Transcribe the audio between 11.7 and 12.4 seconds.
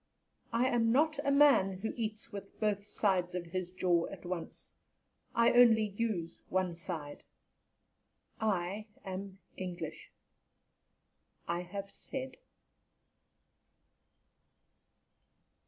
said."